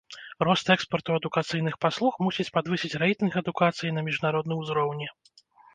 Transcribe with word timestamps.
Рост 0.47 0.71
экспарту 0.75 1.17
адукацыйных 1.17 1.77
паслуг 1.87 2.17
мусіць 2.29 2.49
падвысіць 2.57 2.99
рэйтынг 3.05 3.33
адукацыі 3.45 3.95
на 4.01 4.09
міжнародным 4.11 4.57
узроўні. 4.67 5.07